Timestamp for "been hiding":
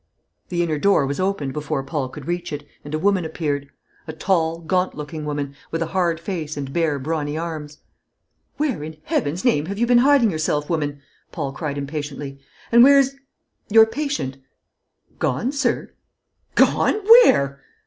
9.85-10.31